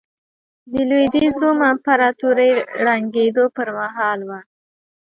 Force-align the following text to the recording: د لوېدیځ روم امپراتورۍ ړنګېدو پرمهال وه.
د 0.73 0.75
لوېدیځ 0.89 1.33
روم 1.43 1.59
امپراتورۍ 1.71 2.51
ړنګېدو 2.83 3.43
پرمهال 3.55 4.19
وه. 4.29 4.39